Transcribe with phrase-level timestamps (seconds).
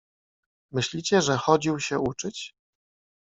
[0.71, 2.55] Myślicie, że chodził się uczyć?